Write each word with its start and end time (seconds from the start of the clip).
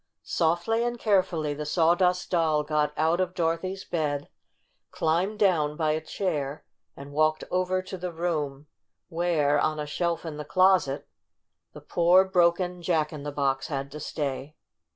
Softly 0.23 0.83
and 0.83 0.97
carefully 0.97 1.53
the 1.53 1.63
Sawdust 1.63 2.31
Doll 2.31 2.63
got 2.63 2.91
out 2.97 3.21
of 3.21 3.35
Dorothy's 3.35 3.85
bed, 3.85 4.29
climbed 4.89 5.37
down 5.37 5.75
by 5.77 5.91
a 5.91 6.01
chair, 6.01 6.65
and 6.97 7.11
walked 7.11 7.43
over 7.51 7.83
to 7.83 7.97
the 7.99 8.11
room 8.11 8.65
where, 9.09 9.59
on 9.59 9.79
a 9.79 9.85
shelf 9.85 10.25
in 10.25 10.37
the 10.37 10.43
closet, 10.43 11.07
the 11.73 11.81
poor, 11.81 12.25
broken 12.25 12.81
Jack 12.81 13.13
in 13.13 13.21
the 13.21 13.31
B 13.31 13.41
ox 13.41 13.67
had 13.67 13.91
to 13.91 13.99
stay. 13.99 14.55